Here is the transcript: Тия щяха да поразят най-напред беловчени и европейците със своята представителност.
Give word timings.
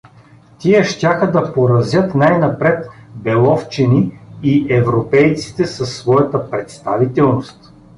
Тия 0.59 0.83
щяха 0.83 1.31
да 1.31 1.53
поразят 1.53 2.15
най-напред 2.15 2.89
беловчени 3.15 4.19
и 4.43 4.65
европейците 4.73 5.65
със 5.65 5.97
своята 5.97 6.49
представителност. 6.49 7.73